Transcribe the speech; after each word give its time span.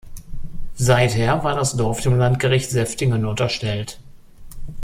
Seither 0.77 1.43
war 1.43 1.53
das 1.55 1.77
Dorf 1.77 2.01
dem 2.01 2.17
Landgericht 2.17 2.71
Seftigen 2.71 3.23
unterstellt. 3.23 3.99